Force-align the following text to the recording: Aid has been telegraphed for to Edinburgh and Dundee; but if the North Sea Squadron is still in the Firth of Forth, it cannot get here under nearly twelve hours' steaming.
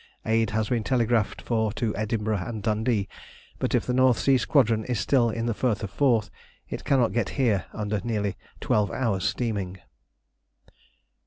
Aid 0.25 0.49
has 0.49 0.67
been 0.69 0.83
telegraphed 0.83 1.43
for 1.43 1.71
to 1.73 1.95
Edinburgh 1.95 2.39
and 2.43 2.63
Dundee; 2.63 3.07
but 3.59 3.75
if 3.75 3.85
the 3.85 3.93
North 3.93 4.17
Sea 4.17 4.35
Squadron 4.39 4.83
is 4.85 4.99
still 4.99 5.29
in 5.29 5.45
the 5.45 5.53
Firth 5.53 5.83
of 5.83 5.91
Forth, 5.91 6.31
it 6.67 6.83
cannot 6.83 7.13
get 7.13 7.29
here 7.37 7.65
under 7.71 8.01
nearly 8.03 8.35
twelve 8.59 8.89
hours' 8.89 9.25
steaming. 9.25 9.77